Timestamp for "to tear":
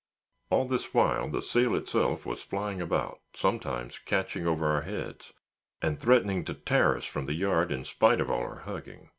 6.45-6.97